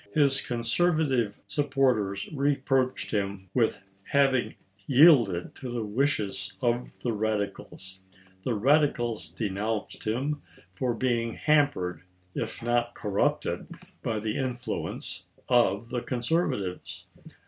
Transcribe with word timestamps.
His 0.15 0.41
conserva 0.41 1.07
tive 1.07 1.37
supporters 1.45 2.27
reproached 2.33 3.11
him 3.11 3.51
with 3.53 3.83
having 4.05 4.55
yielded 4.87 5.53
to 5.57 5.71
the 5.71 5.85
wishes 5.85 6.53
of 6.59 6.89
the 7.03 7.13
radicals; 7.13 7.99
the 8.41 8.55
radicals 8.55 9.29
denounced 9.29 10.05
him 10.05 10.41
for 10.73 10.95
being 10.95 11.35
hampered, 11.35 12.01
if 12.33 12.63
not 12.63 12.95
cor 12.95 13.11
rupted, 13.11 13.67
by 14.01 14.17
the 14.19 14.37
influence 14.37 15.25
of 15.47 15.89
the 15.89 16.01
conservatives. 16.01 17.05